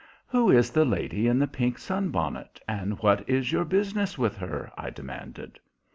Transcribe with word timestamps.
"Who 0.25 0.49
is 0.49 0.71
the 0.71 0.83
lady 0.83 1.27
in 1.27 1.37
the 1.37 1.45
pink 1.45 1.77
sunbonnet, 1.77 2.59
and 2.67 2.97
what 3.03 3.23
is 3.29 3.51
your 3.51 3.65
business 3.65 4.17
with 4.17 4.35
her?" 4.37 4.71
I 4.75 4.89
demanded. 4.89 5.59